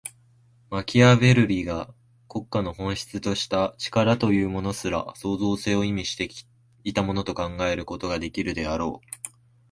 [0.71, 1.93] マキアヴェルリが
[2.27, 6.27] 国家の本質とした「力」というものすら、創造性を意味して
[6.83, 9.31] いたものと考えることができるであろう。